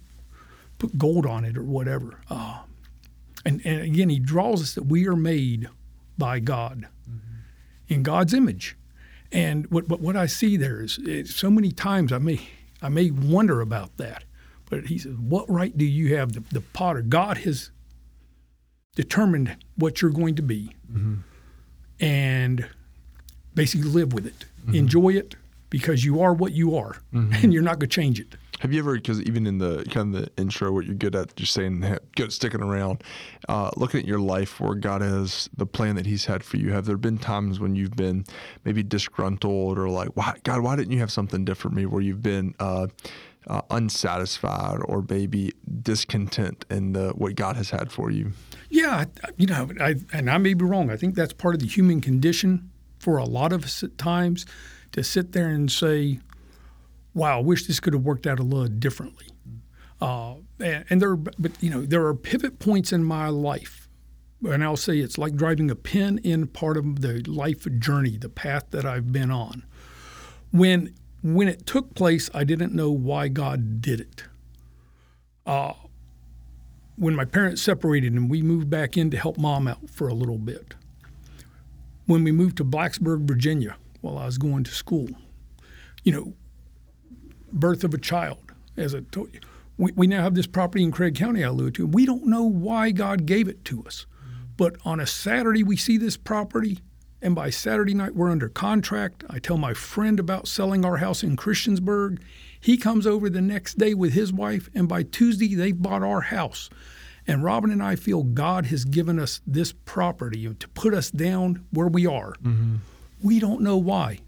put 0.78 0.98
gold 0.98 1.26
on 1.26 1.44
it 1.44 1.56
or 1.56 1.62
whatever. 1.62 2.18
Uh, 2.28 2.62
and, 3.44 3.60
and 3.64 3.82
again, 3.82 4.08
he 4.08 4.18
draws 4.18 4.62
us 4.62 4.74
that 4.74 4.86
we 4.86 5.06
are 5.06 5.16
made 5.16 5.68
by 6.18 6.40
God 6.40 6.86
mm-hmm. 7.08 7.92
in 7.94 8.02
God's 8.02 8.34
image. 8.34 8.76
And 9.32 9.70
what, 9.70 9.88
what, 9.88 10.00
what 10.00 10.16
I 10.16 10.26
see 10.26 10.56
there 10.56 10.82
is, 10.82 10.98
is 10.98 11.34
so 11.34 11.50
many 11.50 11.72
times 11.72 12.12
I 12.12 12.18
may 12.18 12.40
I 12.82 12.88
may 12.88 13.10
wonder 13.10 13.60
about 13.60 13.96
that. 13.98 14.24
But 14.68 14.86
he 14.86 14.98
says, 14.98 15.14
What 15.16 15.48
right 15.48 15.76
do 15.76 15.84
you 15.84 16.16
have? 16.16 16.32
The, 16.32 16.40
the 16.52 16.60
potter, 16.60 17.02
God 17.02 17.38
has 17.38 17.70
determined 18.96 19.56
what 19.76 20.02
you're 20.02 20.10
going 20.10 20.34
to 20.36 20.42
be. 20.42 20.74
Mm-hmm. 20.90 21.14
And 22.00 22.68
basically 23.54 23.88
live 23.88 24.12
with 24.12 24.26
it, 24.26 24.46
mm-hmm. 24.62 24.74
enjoy 24.74 25.10
it, 25.10 25.36
because 25.70 26.04
you 26.04 26.20
are 26.20 26.34
what 26.34 26.52
you 26.52 26.76
are, 26.76 26.96
mm-hmm. 27.14 27.32
and 27.42 27.52
you're 27.52 27.62
not 27.62 27.78
going 27.78 27.88
to 27.90 27.94
change 27.94 28.18
it. 28.18 28.34
Have 28.62 28.72
you 28.72 28.78
ever, 28.78 28.94
because 28.94 29.20
even 29.22 29.48
in 29.48 29.58
the 29.58 29.84
kind 29.90 30.14
of 30.14 30.22
the 30.22 30.40
intro, 30.40 30.70
what 30.70 30.86
you're 30.86 30.94
good 30.94 31.16
at, 31.16 31.34
just 31.34 31.52
saying, 31.52 31.80
good 32.14 32.26
at 32.26 32.32
sticking 32.32 32.62
around, 32.62 33.02
uh, 33.48 33.72
looking 33.76 33.98
at 33.98 34.06
your 34.06 34.20
life 34.20 34.60
where 34.60 34.76
God 34.76 35.02
has 35.02 35.50
the 35.56 35.66
plan 35.66 35.96
that 35.96 36.06
He's 36.06 36.26
had 36.26 36.44
for 36.44 36.58
you, 36.58 36.70
have 36.70 36.86
there 36.86 36.96
been 36.96 37.18
times 37.18 37.58
when 37.58 37.74
you've 37.74 37.96
been 37.96 38.24
maybe 38.64 38.84
disgruntled 38.84 39.80
or 39.80 39.88
like, 39.88 40.10
why, 40.14 40.36
God, 40.44 40.60
why 40.60 40.76
didn't 40.76 40.92
you 40.92 41.00
have 41.00 41.10
something 41.10 41.44
different 41.44 41.74
for 41.74 41.80
me? 41.80 41.86
Where 41.86 42.00
you've 42.00 42.22
been 42.22 42.54
uh, 42.60 42.86
uh, 43.48 43.62
unsatisfied 43.70 44.78
or 44.84 45.04
maybe 45.08 45.52
discontent 45.82 46.64
in 46.70 46.92
the, 46.92 47.10
what 47.16 47.34
God 47.34 47.56
has 47.56 47.70
had 47.70 47.90
for 47.90 48.12
you? 48.12 48.30
Yeah, 48.70 49.06
you 49.38 49.48
know, 49.48 49.70
I, 49.80 49.96
and 50.12 50.30
I 50.30 50.38
may 50.38 50.54
be 50.54 50.64
wrong. 50.64 50.88
I 50.88 50.96
think 50.96 51.16
that's 51.16 51.32
part 51.32 51.56
of 51.56 51.60
the 51.62 51.66
human 51.66 52.00
condition 52.00 52.70
for 53.00 53.16
a 53.16 53.24
lot 53.24 53.52
of 53.52 53.64
us 53.64 53.82
at 53.82 53.98
times 53.98 54.46
to 54.92 55.02
sit 55.02 55.32
there 55.32 55.48
and 55.48 55.68
say, 55.68 56.20
wow, 57.14 57.38
I 57.38 57.42
wish 57.42 57.66
this 57.66 57.80
could 57.80 57.92
have 57.92 58.02
worked 58.02 58.26
out 58.26 58.38
a 58.38 58.42
little 58.42 58.68
differently. 58.68 59.26
Uh, 60.00 60.36
and, 60.58 60.84
and, 60.90 61.00
there, 61.00 61.14
but 61.16 61.52
you 61.60 61.70
know, 61.70 61.82
there 61.82 62.04
are 62.06 62.14
pivot 62.14 62.58
points 62.58 62.92
in 62.92 63.04
my 63.04 63.28
life, 63.28 63.88
and 64.42 64.64
I'll 64.64 64.76
say 64.76 64.98
it's 64.98 65.18
like 65.18 65.36
driving 65.36 65.70
a 65.70 65.76
pin 65.76 66.18
in 66.18 66.48
part 66.48 66.76
of 66.76 67.02
the 67.02 67.22
life 67.28 67.66
journey, 67.78 68.16
the 68.16 68.28
path 68.28 68.64
that 68.70 68.84
I've 68.84 69.12
been 69.12 69.30
on. 69.30 69.64
When 70.50 70.94
when 71.22 71.46
it 71.46 71.66
took 71.66 71.94
place, 71.94 72.28
I 72.34 72.42
didn't 72.42 72.74
know 72.74 72.90
why 72.90 73.28
God 73.28 73.80
did 73.80 74.00
it. 74.00 74.24
Uh, 75.46 75.74
when 76.96 77.14
my 77.14 77.24
parents 77.24 77.62
separated 77.62 78.12
and 78.12 78.28
we 78.28 78.42
moved 78.42 78.68
back 78.68 78.96
in 78.96 79.10
to 79.10 79.16
help 79.16 79.38
mom 79.38 79.68
out 79.68 79.88
for 79.88 80.08
a 80.08 80.14
little 80.14 80.38
bit. 80.38 80.74
When 82.06 82.24
we 82.24 82.32
moved 82.32 82.56
to 82.58 82.64
Blacksburg, 82.64 83.26
Virginia, 83.26 83.76
while 84.00 84.18
I 84.18 84.26
was 84.26 84.38
going 84.38 84.64
to 84.64 84.70
school, 84.72 85.08
you 86.02 86.12
know, 86.12 86.34
birth 87.52 87.84
of 87.84 87.94
a 87.94 87.98
child, 87.98 88.52
as 88.76 88.94
I 88.94 89.00
told 89.10 89.32
you. 89.32 89.40
We, 89.78 89.92
we 89.92 90.06
now 90.06 90.22
have 90.22 90.34
this 90.34 90.46
property 90.46 90.84
in 90.84 90.92
Craig 90.92 91.14
County 91.14 91.44
I 91.44 91.48
alluded 91.48 91.74
to. 91.76 91.86
We 91.86 92.06
don't 92.06 92.26
know 92.26 92.44
why 92.44 92.90
God 92.90 93.26
gave 93.26 93.48
it 93.48 93.64
to 93.66 93.82
us. 93.84 94.06
But 94.56 94.76
on 94.84 95.00
a 95.00 95.06
Saturday, 95.06 95.62
we 95.62 95.76
see 95.76 95.96
this 95.96 96.16
property, 96.16 96.78
and 97.20 97.34
by 97.34 97.50
Saturday 97.50 97.94
night, 97.94 98.14
we're 98.14 98.30
under 98.30 98.48
contract. 98.48 99.24
I 99.30 99.38
tell 99.38 99.56
my 99.56 99.74
friend 99.74 100.20
about 100.20 100.46
selling 100.46 100.84
our 100.84 100.98
house 100.98 101.22
in 101.22 101.36
Christiansburg. 101.36 102.20
He 102.60 102.76
comes 102.76 103.06
over 103.06 103.30
the 103.30 103.40
next 103.40 103.78
day 103.78 103.94
with 103.94 104.12
his 104.12 104.32
wife, 104.32 104.68
and 104.74 104.88
by 104.88 105.02
Tuesday, 105.04 105.54
they've 105.54 105.80
bought 105.80 106.02
our 106.02 106.20
house. 106.20 106.68
And 107.26 107.42
Robin 107.42 107.70
and 107.70 107.82
I 107.82 107.96
feel 107.96 108.24
God 108.24 108.66
has 108.66 108.84
given 108.84 109.18
us 109.18 109.40
this 109.46 109.72
property 109.72 110.52
to 110.52 110.68
put 110.68 110.92
us 110.92 111.10
down 111.10 111.64
where 111.70 111.88
we 111.88 112.06
are. 112.06 112.34
Mm-hmm. 112.42 112.76
We 113.22 113.38
don't 113.38 113.62
know 113.62 113.76
why. 113.76 114.18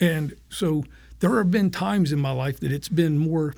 And 0.00 0.34
so 0.48 0.84
there 1.22 1.38
have 1.38 1.52
been 1.52 1.70
times 1.70 2.12
in 2.12 2.18
my 2.18 2.32
life 2.32 2.58
that 2.60 2.72
it's 2.72 2.88
been 2.88 3.16
more, 3.16 3.54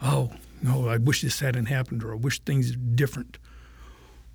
oh, 0.00 0.30
no, 0.62 0.88
I 0.88 0.98
wish 0.98 1.20
this 1.20 1.40
hadn't 1.40 1.66
happened 1.66 2.04
or 2.04 2.12
I 2.12 2.16
wish 2.16 2.38
things 2.40 2.70
were 2.70 2.76
different. 2.76 3.38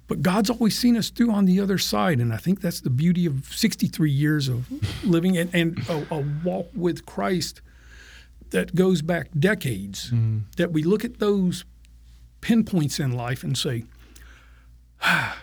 But 0.10 0.22
God's 0.22 0.50
always 0.50 0.78
seen 0.78 0.98
us 0.98 1.10
through 1.10 1.32
on 1.32 1.46
the 1.46 1.62
other 1.62 1.78
side. 1.78 2.20
And 2.20 2.34
I 2.34 2.38
think 2.38 2.60
that's 2.60 2.82
the 2.82 2.90
beauty 2.90 3.26
of 3.26 3.46
63 3.46 4.12
years 4.12 4.50
of 4.50 4.70
living 5.06 5.38
and, 5.38 5.50
and 5.56 5.80
a, 5.88 6.06
a, 6.14 6.26
walk 6.44 6.70
with 6.76 7.06
Christ 7.06 7.62
that 8.50 8.76
goes 8.76 9.02
back 9.02 9.30
decades. 9.40 10.12
Mm. 10.12 10.42
That 10.58 10.74
we 10.74 10.84
look 10.84 11.06
at 11.06 11.20
those 11.20 11.64
pinpoints 12.42 13.00
in 13.00 13.14
life 13.14 13.44
and 13.44 13.58
say, 13.58 13.86
ah, 15.02 15.38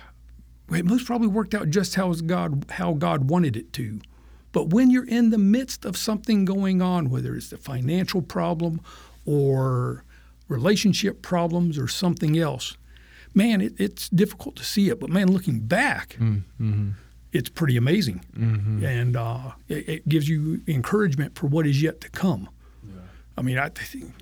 it 0.71 0.85
most 0.85 1.07
probably 1.07 1.29
worked 1.29 1.55
out 1.55 1.71
just 1.71 1.95
how 1.95 2.13
God 2.13 2.67
how 2.69 2.93
God 2.93 3.31
wanted 3.31 3.57
it 3.57 3.73
to. 3.73 3.99
But 4.59 4.71
when 4.71 4.91
you're 4.91 5.07
in 5.07 5.31
the 5.31 5.39
midst 5.39 5.85
of 5.85 5.97
something 5.97 6.45
going 6.45 6.83
on, 6.83 7.11
whether 7.11 7.37
it's 7.37 7.51
the 7.51 7.57
financial 7.57 8.23
problem 8.23 8.81
or 9.25 10.03
relationship 10.49 11.23
problems 11.23 11.79
or 11.79 11.87
something 11.87 12.37
else, 12.37 12.77
man, 13.35 13.61
it, 13.61 13.75
it's 13.79 14.09
difficult 14.09 14.57
to 14.57 14.65
see 14.65 14.89
it. 14.89 14.99
But 14.99 15.11
man, 15.11 15.31
looking 15.31 15.61
back, 15.61 16.17
mm, 16.19 16.43
mm-hmm. 16.61 16.89
it's 17.31 17.49
pretty 17.49 17.77
amazing, 17.77 18.25
mm-hmm. 18.37 18.85
and 18.85 19.17
uh, 19.17 19.53
it, 19.69 19.89
it, 19.89 20.09
gives 20.09 20.29
you 20.29 20.61
encouragement 20.67 21.39
for 21.39 21.47
what 21.47 21.65
is 21.65 21.81
yet 21.81 22.01
to 22.01 22.11
come. 22.11 22.49
Yeah. 22.83 22.95
I 23.37 23.43
mean, 23.43 23.59
I 23.59 23.69
think 23.69 24.13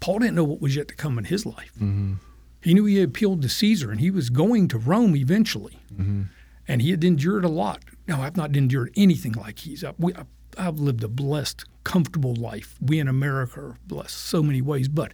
Paul 0.00 0.18
didn't 0.18 0.34
know 0.34 0.44
what 0.44 0.60
was 0.60 0.76
yet 0.76 0.88
to 0.88 0.94
come 0.94 1.16
in 1.16 1.24
his 1.24 1.46
life. 1.46 1.72
Mm-hmm. 1.76 2.16
He 2.60 2.74
knew 2.74 2.84
he 2.84 2.96
had 2.96 3.08
appealed 3.08 3.40
to 3.40 3.48
Caesar, 3.48 3.90
and 3.90 3.98
he 3.98 4.10
was 4.10 4.28
going 4.28 4.68
to 4.68 4.76
Rome 4.76 5.16
eventually, 5.16 5.78
mm-hmm. 5.90 6.24
and 6.68 6.82
he 6.82 6.90
had 6.90 7.02
endured 7.02 7.46
a 7.46 7.48
lot. 7.48 7.80
No, 8.10 8.22
I've 8.22 8.36
not 8.36 8.56
endured 8.56 8.92
anything 8.96 9.34
like 9.34 9.60
he's. 9.60 9.84
We, 9.96 10.12
uh, 10.14 10.24
I've 10.58 10.80
lived 10.80 11.04
a 11.04 11.08
blessed, 11.08 11.64
comfortable 11.84 12.34
life. 12.34 12.74
We 12.80 12.98
in 12.98 13.06
America 13.06 13.60
are 13.60 13.78
blessed 13.86 14.16
so 14.16 14.42
many 14.42 14.60
ways, 14.60 14.88
but 14.88 15.12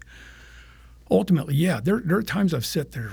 ultimately, 1.10 1.54
yeah, 1.56 1.78
there, 1.78 2.00
there 2.02 2.16
are 2.16 2.22
times 2.22 2.54
I've 2.54 2.64
sat 2.64 2.92
there. 2.92 3.12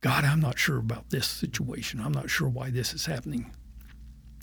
God, 0.00 0.24
I'm 0.24 0.40
not 0.40 0.58
sure 0.58 0.78
about 0.78 1.10
this 1.10 1.26
situation. 1.26 2.00
I'm 2.00 2.12
not 2.12 2.30
sure 2.30 2.48
why 2.48 2.70
this 2.70 2.94
is 2.94 3.04
happening. 3.04 3.52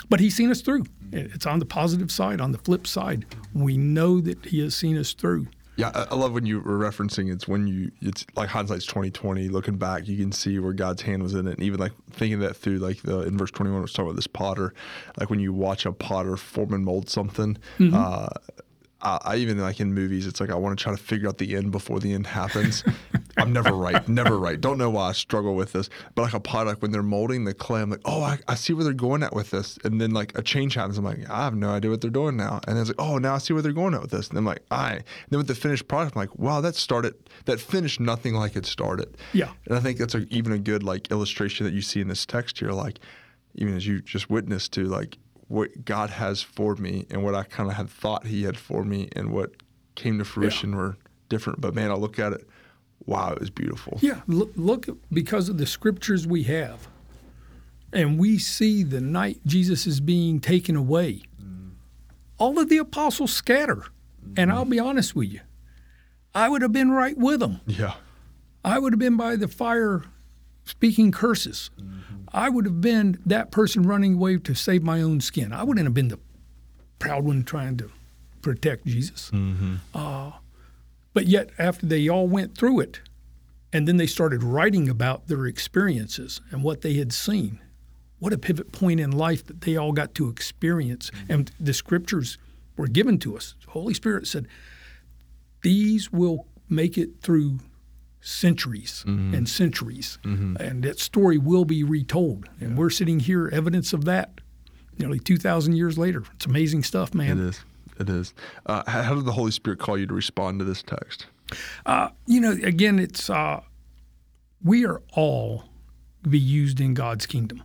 But 0.09 0.19
He's 0.19 0.35
seen 0.35 0.51
us 0.51 0.61
through. 0.61 0.83
It's 1.11 1.47
on 1.47 1.57
the 1.57 1.65
positive 1.65 2.11
side. 2.11 2.39
On 2.39 2.51
the 2.51 2.59
flip 2.59 2.85
side, 2.85 3.25
we 3.51 3.77
know 3.77 4.21
that 4.21 4.45
He 4.45 4.59
has 4.59 4.75
seen 4.75 4.95
us 4.95 5.13
through. 5.13 5.47
Yeah, 5.77 5.91
I 6.09 6.15
love 6.15 6.31
when 6.31 6.45
you 6.45 6.61
were 6.61 6.77
referencing 6.77 7.33
it's 7.33 7.47
when 7.47 7.67
you 7.67 7.91
it's 8.01 8.25
like 8.35 8.49
hindsight's 8.49 8.85
twenty 8.85 9.11
twenty. 9.11 9.49
Looking 9.49 9.77
back, 9.77 10.07
you 10.07 10.17
can 10.17 10.31
see 10.31 10.57
where 10.59 10.73
God's 10.73 11.01
hand 11.01 11.21
was 11.21 11.33
in 11.33 11.47
it, 11.47 11.55
and 11.55 11.63
even 11.63 11.79
like 11.79 11.91
thinking 12.11 12.39
that 12.39 12.55
through 12.55 12.77
like 12.77 13.01
the 13.01 13.21
in 13.21 13.37
verse 13.37 13.51
twenty 13.51 13.71
one, 13.71 13.81
was 13.81 13.91
talking 13.91 14.07
about 14.07 14.15
this 14.15 14.27
potter. 14.27 14.73
Like 15.19 15.29
when 15.29 15.39
you 15.39 15.51
watch 15.51 15.85
a 15.85 15.91
potter 15.91 16.37
form 16.37 16.73
and 16.73 16.85
mold 16.85 17.09
something, 17.09 17.57
mm-hmm. 17.77 17.93
uh, 17.93 18.27
I, 19.01 19.19
I, 19.33 19.35
even 19.37 19.57
like 19.59 19.79
in 19.81 19.93
movies, 19.93 20.27
it's 20.27 20.39
like 20.39 20.49
I 20.49 20.55
want 20.55 20.77
to 20.77 20.83
try 20.83 20.95
to 20.95 21.01
figure 21.01 21.27
out 21.27 21.39
the 21.39 21.55
end 21.55 21.71
before 21.71 21.99
the 21.99 22.13
end 22.13 22.27
happens. 22.27 22.83
I'm 23.37 23.51
never 23.51 23.71
right, 23.71 24.07
never 24.07 24.37
right. 24.37 24.59
Don't 24.59 24.77
know 24.77 24.89
why 24.89 25.09
I 25.09 25.11
struggle 25.11 25.55
with 25.55 25.73
this. 25.73 25.89
But 26.13 26.23
like 26.23 26.33
a 26.33 26.39
pot, 26.39 26.67
like 26.67 26.81
when 26.81 26.91
they're 26.91 27.03
molding 27.03 27.43
the 27.43 27.53
clay, 27.53 27.81
I'm 27.81 27.89
like, 27.89 28.01
oh, 28.05 28.21
I, 28.21 28.39
I 28.47 28.55
see 28.55 28.73
where 28.73 28.83
they're 28.83 28.93
going 28.93 29.23
at 29.23 29.33
with 29.33 29.51
this. 29.51 29.77
And 29.83 29.99
then 29.99 30.11
like 30.11 30.37
a 30.37 30.41
change 30.41 30.75
happens. 30.75 30.97
I'm 30.97 31.03
like, 31.03 31.29
I 31.29 31.43
have 31.43 31.55
no 31.55 31.69
idea 31.69 31.91
what 31.91 32.01
they're 32.01 32.09
doing 32.09 32.37
now. 32.37 32.61
And 32.67 32.77
it's 32.77 32.89
like, 32.89 32.99
oh, 32.99 33.17
now 33.17 33.35
I 33.35 33.39
see 33.39 33.53
where 33.53 33.61
they're 33.61 33.73
going 33.73 33.93
at 33.93 34.01
with 34.01 34.11
this. 34.11 34.29
And 34.29 34.37
I'm 34.37 34.45
like, 34.45 34.63
I. 34.71 34.93
And 34.93 35.03
then 35.29 35.37
with 35.37 35.47
the 35.47 35.55
finished 35.55 35.87
product, 35.87 36.15
I'm 36.15 36.21
like, 36.21 36.37
wow, 36.37 36.61
that 36.61 36.75
started, 36.75 37.15
that 37.45 37.59
finished 37.59 37.99
nothing 37.99 38.35
like 38.35 38.55
it 38.55 38.65
started. 38.65 39.17
Yeah. 39.33 39.51
And 39.65 39.75
I 39.75 39.81
think 39.81 39.97
that's 39.97 40.15
a, 40.15 40.25
even 40.33 40.53
a 40.53 40.59
good 40.59 40.83
like 40.83 41.11
illustration 41.11 41.65
that 41.65 41.73
you 41.73 41.81
see 41.81 41.99
in 41.99 42.07
this 42.07 42.25
text 42.25 42.59
here, 42.59 42.71
like 42.71 42.99
even 43.55 43.75
as 43.75 43.85
you 43.85 44.01
just 44.01 44.29
witnessed 44.29 44.71
to 44.73 44.85
like 44.85 45.17
what 45.47 45.85
God 45.85 46.09
has 46.09 46.41
for 46.41 46.75
me 46.75 47.05
and 47.09 47.23
what 47.23 47.35
I 47.35 47.43
kind 47.43 47.69
of 47.69 47.75
had 47.75 47.89
thought 47.89 48.25
He 48.25 48.43
had 48.43 48.57
for 48.57 48.83
me 48.83 49.09
and 49.15 49.31
what 49.31 49.51
came 49.95 50.17
to 50.19 50.25
fruition 50.25 50.71
yeah. 50.71 50.77
were 50.77 50.97
different. 51.29 51.61
But 51.61 51.75
man, 51.75 51.91
I 51.91 51.95
look 51.95 52.17
at 52.17 52.33
it 52.33 52.47
wow, 53.05 53.31
it 53.33 53.39
was 53.39 53.49
beautiful. 53.49 53.97
Yeah, 54.01 54.21
look, 54.27 54.51
look 54.55 54.87
because 55.11 55.49
of 55.49 55.57
the 55.57 55.65
scriptures 55.65 56.25
we 56.27 56.43
have. 56.43 56.87
and 57.93 58.19
we 58.19 58.37
see 58.37 58.83
the 58.83 58.99
night 59.01 59.39
Jesus 59.45 59.87
is 59.87 59.99
being 60.01 60.39
taken 60.39 60.75
away, 60.75 61.21
all 62.37 62.59
of 62.59 62.67
the 62.69 62.77
apostles 62.77 63.31
scatter. 63.33 63.85
And 64.35 64.51
I'll 64.51 64.65
be 64.65 64.79
honest 64.79 65.15
with 65.15 65.31
you, 65.31 65.41
I 66.33 66.49
would 66.49 66.61
have 66.61 66.73
been 66.73 66.91
right 66.91 67.17
with 67.17 67.39
them. 67.39 67.61
Yeah. 67.67 67.93
I 68.65 68.79
would 68.79 68.91
have 68.91 68.99
been 68.99 69.15
by 69.17 69.35
the 69.35 69.47
fire 69.47 70.03
speaking 70.65 71.11
curses. 71.11 71.69
I 72.33 72.49
would 72.49 72.65
have 72.65 72.81
been 72.81 73.19
that 73.25 73.51
person 73.51 73.83
running 73.83 74.15
away 74.15 74.37
to 74.39 74.53
save 74.55 74.81
my 74.83 74.99
own 75.01 75.21
skin. 75.21 75.53
I 75.53 75.63
wouldn't 75.63 75.85
have 75.85 75.93
been 75.93 76.07
the 76.09 76.19
proud 76.99 77.23
one 77.23 77.43
trying 77.43 77.77
to 77.77 77.91
protect 78.41 78.85
Jesus. 78.87 79.31
Uh, 79.93 80.31
but 81.15 81.27
yet, 81.27 81.49
after 81.57 81.85
they 81.85 82.09
all 82.09 82.27
went 82.27 82.57
through 82.57 82.81
it, 82.81 82.99
and 83.71 83.87
then 83.87 83.95
they 83.95 84.05
started 84.05 84.43
writing 84.43 84.89
about 84.89 85.27
their 85.27 85.45
experiences 85.45 86.41
and 86.51 86.61
what 86.61 86.81
they 86.81 86.95
had 86.95 87.13
seen, 87.13 87.59
what 88.19 88.33
a 88.33 88.37
pivot 88.37 88.73
point 88.73 88.99
in 88.99 89.11
life 89.11 89.45
that 89.45 89.61
they 89.61 89.77
all 89.77 89.93
got 89.93 90.13
to 90.15 90.27
experience. 90.27 91.11
Mm-hmm. 91.11 91.31
And 91.31 91.51
the 91.57 91.73
scriptures 91.73 92.37
were 92.75 92.87
given 92.87 93.17
to 93.19 93.37
us. 93.37 93.55
The 93.63 93.71
Holy 93.71 93.93
Spirit 93.93 94.27
said, 94.27 94.45
These 95.61 96.11
will 96.11 96.47
make 96.67 96.97
it 96.97 97.21
through 97.21 97.59
centuries 98.19 99.05
mm-hmm. 99.07 99.35
and 99.35 99.47
centuries, 99.47 100.19
mm-hmm. 100.25 100.57
and 100.57 100.83
that 100.83 100.99
story 100.99 101.37
will 101.37 101.63
be 101.63 101.81
retold. 101.81 102.49
And 102.59 102.77
we're 102.77 102.89
sitting 102.89 103.21
here, 103.21 103.49
evidence 103.53 103.93
of 103.93 104.03
that, 104.03 104.41
nearly 104.99 105.19
2,000 105.19 105.77
years 105.77 105.97
later. 105.97 106.23
It's 106.33 106.45
amazing 106.45 106.83
stuff, 106.83 107.13
man. 107.13 107.39
is. 107.39 107.61
It 107.99 108.09
is. 108.09 108.33
Uh, 108.65 108.83
how 108.89 109.15
did 109.15 109.25
the 109.25 109.31
Holy 109.31 109.51
Spirit 109.51 109.79
call 109.79 109.97
you 109.97 110.05
to 110.07 110.13
respond 110.13 110.59
to 110.59 110.65
this 110.65 110.83
text? 110.83 111.27
Uh, 111.85 112.09
you 112.25 112.39
know, 112.39 112.51
again, 112.51 112.99
it's 112.99 113.29
uh, 113.29 113.61
we 114.63 114.85
are 114.85 115.01
all 115.13 115.65
be 116.27 116.39
used 116.39 116.79
in 116.81 116.93
God's 116.93 117.25
kingdom, 117.25 117.63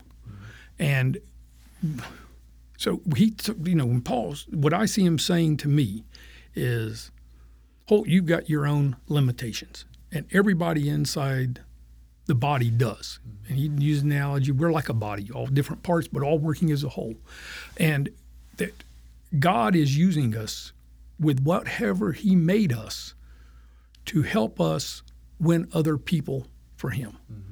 and 0.78 1.18
so 2.76 3.00
he, 3.16 3.34
you 3.64 3.74
know, 3.74 3.86
when 3.86 4.02
Paul's 4.02 4.46
what 4.50 4.74
I 4.74 4.86
see 4.86 5.04
him 5.04 5.18
saying 5.18 5.56
to 5.58 5.68
me 5.68 6.04
is, 6.54 7.10
"Holt, 7.86 8.06
you've 8.06 8.26
got 8.26 8.50
your 8.50 8.66
own 8.66 8.96
limitations, 9.08 9.86
and 10.12 10.26
everybody 10.32 10.88
inside 10.88 11.60
the 12.26 12.34
body 12.34 12.70
does." 12.70 13.18
And 13.48 13.58
he 13.58 13.68
used 13.68 14.04
an 14.04 14.12
analogy: 14.12 14.52
we're 14.52 14.72
like 14.72 14.90
a 14.90 14.94
body, 14.94 15.30
all 15.34 15.46
different 15.46 15.82
parts, 15.82 16.06
but 16.06 16.22
all 16.22 16.38
working 16.38 16.70
as 16.70 16.84
a 16.84 16.90
whole, 16.90 17.14
and 17.78 18.10
that 18.58 18.74
God 19.38 19.76
is 19.76 19.96
using 19.96 20.36
us 20.36 20.72
with 21.18 21.40
whatever 21.40 22.12
He 22.12 22.34
made 22.34 22.72
us 22.72 23.14
to 24.06 24.22
help 24.22 24.60
us 24.60 25.02
win 25.38 25.68
other 25.72 25.96
people 25.98 26.46
for 26.76 26.90
Him. 26.90 27.16
Mm-hmm. 27.30 27.46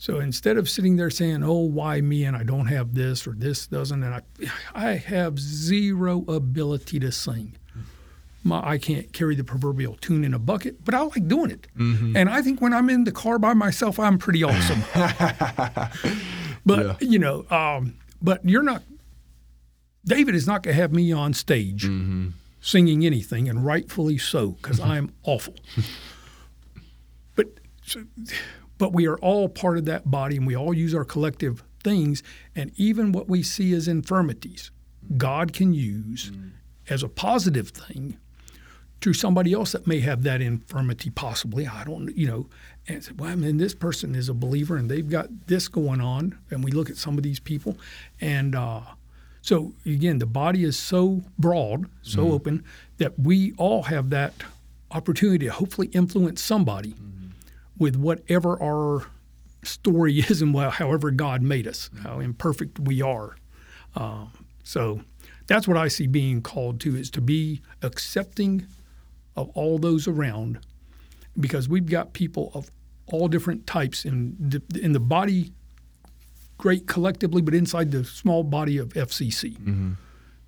So 0.00 0.20
instead 0.20 0.56
of 0.56 0.68
sitting 0.70 0.96
there 0.96 1.10
saying, 1.10 1.42
"Oh, 1.42 1.58
why 1.58 2.00
me?" 2.00 2.24
and 2.24 2.36
I 2.36 2.44
don't 2.44 2.66
have 2.66 2.94
this 2.94 3.26
or 3.26 3.32
this 3.32 3.66
doesn't, 3.66 4.02
and 4.02 4.14
I, 4.14 4.22
I 4.74 4.92
have 4.94 5.38
zero 5.40 6.24
ability 6.28 7.00
to 7.00 7.10
sing. 7.10 7.56
Mm-hmm. 7.70 7.80
My, 8.44 8.62
I 8.74 8.78
can't 8.78 9.12
carry 9.12 9.34
the 9.34 9.42
proverbial 9.42 9.96
tune 10.00 10.22
in 10.22 10.32
a 10.34 10.38
bucket, 10.38 10.84
but 10.84 10.94
I 10.94 11.00
like 11.00 11.26
doing 11.26 11.50
it. 11.50 11.66
Mm-hmm. 11.76 12.16
And 12.16 12.28
I 12.30 12.42
think 12.42 12.60
when 12.60 12.72
I'm 12.72 12.88
in 12.88 13.02
the 13.02 13.10
car 13.12 13.40
by 13.40 13.54
myself, 13.54 13.98
I'm 13.98 14.18
pretty 14.18 14.44
awesome. 14.44 14.82
but 16.64 16.78
Yeah. 16.78 16.96
you 17.00 17.18
know, 17.18 17.44
um, 17.50 17.94
but 18.22 18.44
you're 18.44 18.62
not. 18.62 18.82
David 20.08 20.34
is 20.34 20.46
not 20.46 20.62
going 20.62 20.74
to 20.74 20.80
have 20.80 20.92
me 20.92 21.12
on 21.12 21.34
stage 21.34 21.84
mm-hmm. 21.84 22.28
singing 22.60 23.04
anything, 23.04 23.48
and 23.48 23.64
rightfully 23.64 24.18
so, 24.18 24.50
because 24.52 24.80
I'm 24.80 25.08
mm-hmm. 25.08 25.30
awful. 25.30 25.54
but 27.36 27.46
but 28.78 28.92
we 28.92 29.06
are 29.06 29.18
all 29.18 29.48
part 29.48 29.78
of 29.78 29.84
that 29.84 30.10
body, 30.10 30.36
and 30.36 30.46
we 30.46 30.56
all 30.56 30.74
use 30.74 30.94
our 30.94 31.04
collective 31.04 31.62
things, 31.84 32.22
and 32.56 32.72
even 32.76 33.12
what 33.12 33.28
we 33.28 33.42
see 33.42 33.72
as 33.74 33.86
infirmities, 33.86 34.70
God 35.16 35.52
can 35.52 35.72
use 35.72 36.30
mm. 36.30 36.50
as 36.88 37.02
a 37.02 37.08
positive 37.08 37.68
thing 37.70 38.18
to 39.00 39.12
somebody 39.12 39.52
else 39.52 39.72
that 39.72 39.86
may 39.86 40.00
have 40.00 40.22
that 40.24 40.40
infirmity, 40.40 41.10
possibly. 41.10 41.66
I 41.66 41.84
don't, 41.84 42.14
you 42.16 42.26
know, 42.26 42.48
and 42.88 43.04
say, 43.04 43.12
well, 43.16 43.30
I 43.30 43.36
mean, 43.36 43.58
this 43.58 43.74
person 43.74 44.14
is 44.14 44.28
a 44.28 44.34
believer 44.34 44.76
and 44.76 44.90
they've 44.90 45.08
got 45.08 45.46
this 45.46 45.68
going 45.68 46.00
on. 46.00 46.36
And 46.50 46.64
we 46.64 46.72
look 46.72 46.90
at 46.90 46.96
some 46.96 47.16
of 47.16 47.22
these 47.22 47.38
people. 47.38 47.78
And 48.20 48.56
uh, 48.56 48.80
so, 49.48 49.72
again, 49.86 50.18
the 50.18 50.26
body 50.26 50.62
is 50.62 50.78
so 50.78 51.22
broad, 51.38 51.86
so 52.02 52.18
mm-hmm. 52.18 52.32
open, 52.32 52.64
that 52.98 53.18
we 53.18 53.54
all 53.56 53.84
have 53.84 54.10
that 54.10 54.34
opportunity 54.90 55.46
to 55.46 55.52
hopefully 55.52 55.88
influence 55.94 56.42
somebody 56.42 56.90
mm-hmm. 56.90 57.28
with 57.78 57.96
whatever 57.96 58.62
our 58.62 59.06
story 59.62 60.18
is 60.18 60.42
and 60.42 60.52
well, 60.52 60.70
however 60.70 61.10
God 61.10 61.40
made 61.40 61.66
us, 61.66 61.88
mm-hmm. 61.88 62.06
how 62.06 62.20
imperfect 62.20 62.78
we 62.78 63.00
are. 63.00 63.36
Um, 63.96 64.32
so 64.64 65.00
that's 65.46 65.66
what 65.66 65.78
I 65.78 65.88
see 65.88 66.06
being 66.06 66.42
called 66.42 66.78
to 66.80 66.94
is 66.94 67.10
to 67.12 67.22
be 67.22 67.62
accepting 67.80 68.66
of 69.34 69.48
all 69.54 69.78
those 69.78 70.06
around 70.06 70.58
because 71.40 71.70
we've 71.70 71.86
got 71.88 72.12
people 72.12 72.50
of 72.52 72.70
all 73.06 73.28
different 73.28 73.66
types 73.66 74.04
in 74.04 74.62
in 74.78 74.92
the 74.92 75.00
body 75.00 75.54
great 76.58 76.86
collectively 76.86 77.40
but 77.40 77.54
inside 77.54 77.90
the 77.90 78.04
small 78.04 78.42
body 78.42 78.76
of 78.78 78.90
FCC. 78.90 79.56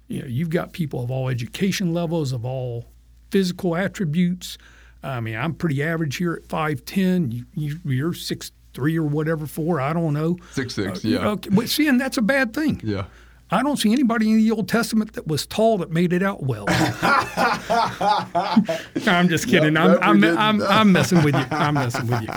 You 0.09 0.23
know, 0.23 0.26
you've 0.26 0.50
got 0.50 0.73
people 0.73 1.02
of 1.05 1.11
all 1.11 1.29
education 1.29 1.95
levels, 1.95 2.33
of 2.33 2.45
all 2.45 2.87
physical 3.31 3.76
attributes. 3.76 4.59
I 5.02 5.21
mean, 5.21 5.37
I'm 5.37 5.55
pretty 5.55 5.83
average 5.83 6.17
here 6.17 6.35
at 6.35 6.49
5'10. 6.49 7.33
You, 7.33 7.45
you, 7.55 7.79
you're 7.85 8.12
6'3 8.12 8.97
or 8.97 9.05
whatever, 9.05 9.47
four, 9.47 9.81
I 9.81 9.93
don't 9.93 10.12
know. 10.12 10.37
Six 10.52 10.75
six. 10.75 11.05
Uh, 11.05 11.09
yeah. 11.09 11.29
Okay, 11.29 11.50
but 11.50 11.69
see, 11.69 11.88
and 11.88 12.00
that's 12.00 12.19
a 12.19 12.23
bad 12.23 12.52
thing. 12.52 12.81
Yeah. 12.85 13.05
I 13.52 13.62
don't 13.62 13.76
see 13.76 13.92
anybody 13.92 14.30
in 14.30 14.37
the 14.38 14.50
Old 14.52 14.69
Testament 14.69 15.14
that 15.14 15.26
was 15.26 15.47
tall 15.47 15.78
that 15.78 15.90
made 15.90 16.12
it 16.12 16.23
out 16.23 16.42
well. 16.42 16.66
I'm 19.07 19.28
just 19.28 19.49
kidding. 19.49 19.75
Yep, 19.75 19.99
I'm, 20.02 20.25
I'm. 20.25 20.38
I'm, 20.38 20.62
I'm 20.62 20.92
messing 20.92 21.23
with 21.25 21.35
you. 21.35 21.45
I'm 21.50 21.75
messing 21.75 22.07
with 22.07 22.23
you. 22.23 22.28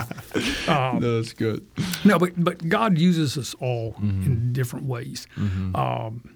no, 0.68 0.98
that's 1.16 1.32
good. 1.32 1.66
No, 2.04 2.18
but 2.18 2.32
but 2.36 2.68
God 2.68 2.98
uses 2.98 3.38
us 3.38 3.54
all 3.60 3.94
in 4.00 4.52
different 4.52 4.86
ways. 4.86 5.26
Um, 5.36 6.34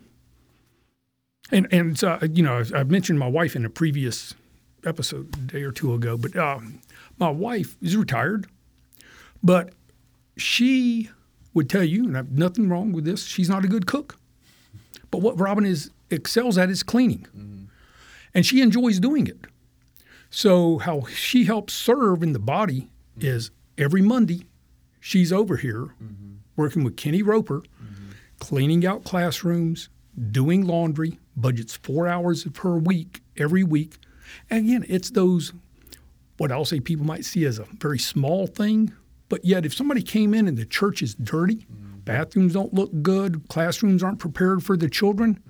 and 1.51 1.67
and 1.73 1.99
so, 1.99 2.19
you 2.33 2.43
know, 2.43 2.63
I 2.75 2.85
mentioned 2.85 3.19
my 3.19 3.29
wife 3.29 3.57
in 3.57 3.65
a 3.65 3.71
previous 3.71 4.35
episode 4.85 5.35
a 5.37 5.41
day 5.41 5.63
or 5.63 5.73
two 5.73 5.95
ago, 5.95 6.17
but 6.17 6.37
um, 6.37 6.81
my 7.19 7.31
wife 7.31 7.77
is 7.81 7.97
retired, 7.97 8.47
but 9.43 9.73
she 10.37 11.11
would 11.55 11.69
tell 11.69 11.85
you, 11.85 12.05
and 12.05 12.17
I've 12.17 12.31
nothing 12.31 12.69
wrong 12.69 12.93
with 12.93 13.05
this. 13.05 13.27
She's 13.27 13.49
not 13.49 13.65
a 13.65 13.69
good 13.69 13.87
cook, 13.87 14.18
but 15.11 15.19
what 15.19 15.39
Robin 15.39 15.65
is 15.65 15.91
excels 16.11 16.59
at 16.59 16.71
is 16.71 16.83
cleaning, 16.83 17.27
mm-hmm. 17.37 17.65
and 18.35 18.47
she 18.47 18.61
enjoys 18.61 18.99
doing 19.01 19.27
it. 19.27 19.39
So 20.31 20.79
how 20.79 21.07
she 21.07 21.45
helps 21.45 21.73
serve 21.73 22.23
in 22.23 22.33
the 22.33 22.39
body 22.39 22.89
mm-hmm. 23.19 23.27
is 23.27 23.51
every 23.77 24.03
Monday 24.03 24.45
she's 25.01 25.33
over 25.33 25.57
here 25.57 25.95
mm-hmm. 26.03 26.37
working 26.57 26.85
with 26.85 26.97
Kenny 26.97 27.23
Roper, 27.23 27.63
cleaning 28.39 28.87
out 28.87 29.05
classrooms, 29.05 29.89
doing 30.31 30.67
laundry, 30.67 31.19
budgets 31.37 31.77
four 31.77 32.07
hours 32.09 32.45
per 32.45 32.77
week 32.77 33.23
every 33.37 33.65
week. 33.65 33.97
And 34.51 34.67
again, 34.67 34.85
it's 34.89 35.11
those 35.11 35.53
what 36.37 36.53
I'll 36.53 36.65
say 36.65 36.81
people 36.81 37.05
might 37.05 37.25
see 37.25 37.45
as 37.45 37.59
a 37.59 37.65
very 37.81 37.99
small 37.99 38.47
thing, 38.47 38.93
but 39.29 39.45
yet 39.45 39.67
if 39.67 39.75
somebody 39.75 40.03
came 40.03 40.35
in 40.35 40.47
and 40.47 40.57
the 40.57 40.65
church 40.65 41.03
is 41.03 41.15
dirty, 41.15 41.67
bathrooms 42.09 42.55
don't 42.55 42.75
look 42.75 42.91
good, 43.03 43.49
classrooms 43.49 44.03
aren't 44.03 44.19
prepared 44.19 44.65
for 44.65 44.77
the 44.77 44.89
children, 44.89 45.41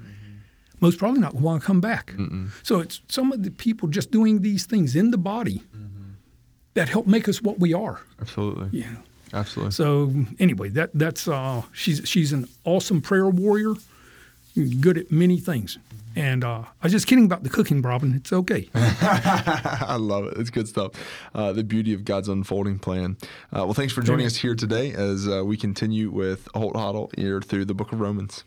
most 0.80 0.98
probably 0.98 1.20
not 1.20 1.34
want 1.34 1.62
to 1.62 1.66
come 1.66 1.80
back. 1.80 2.14
So 2.62 2.80
it's 2.80 3.00
some 3.08 3.32
of 3.32 3.42
the 3.42 3.50
people 3.50 3.88
just 3.88 4.10
doing 4.10 4.42
these 4.42 4.66
things 4.66 4.94
in 4.94 5.10
the 5.10 5.18
body 5.18 5.62
that 6.74 6.88
help 6.88 7.06
make 7.06 7.28
us 7.28 7.42
what 7.42 7.58
we 7.58 7.74
are. 7.74 8.00
Absolutely. 8.20 8.68
Yeah. 8.78 8.94
Absolutely. 9.32 9.72
So 9.72 10.12
anyway, 10.38 10.70
that 10.70 10.90
that's 10.94 11.28
uh, 11.28 11.62
she's 11.72 12.00
she's 12.08 12.32
an 12.32 12.48
awesome 12.64 13.02
prayer 13.02 13.28
warrior, 13.28 13.74
good 14.66 14.98
at 14.98 15.10
many 15.10 15.38
things. 15.38 15.78
And 16.16 16.42
uh, 16.42 16.64
I 16.64 16.86
was 16.86 16.92
just 16.92 17.06
kidding 17.06 17.26
about 17.26 17.44
the 17.44 17.48
cooking, 17.48 17.80
Robin. 17.80 18.12
It's 18.14 18.32
okay. 18.32 18.68
I 18.74 19.96
love 20.00 20.26
it. 20.26 20.34
It's 20.36 20.50
good 20.50 20.66
stuff. 20.66 20.92
Uh, 21.32 21.52
the 21.52 21.62
beauty 21.62 21.94
of 21.94 22.04
God's 22.04 22.28
unfolding 22.28 22.80
plan. 22.80 23.16
Uh, 23.54 23.64
well, 23.64 23.74
thanks 23.74 23.92
for 23.92 24.02
joining 24.02 24.26
us 24.26 24.36
here 24.36 24.56
today 24.56 24.92
as 24.92 25.28
uh, 25.28 25.44
we 25.44 25.56
continue 25.56 26.10
with 26.10 26.48
Holt 26.54 26.74
Hottel 26.74 27.16
here 27.16 27.40
through 27.40 27.66
the 27.66 27.74
book 27.74 27.92
of 27.92 28.00
Romans. 28.00 28.42